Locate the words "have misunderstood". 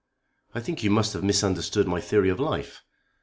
1.13-1.85